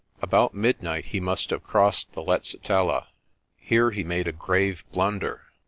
[0.19, 3.05] About midnight he must have crossed the Letsitela.
[3.55, 5.43] Here he made a grave blunder.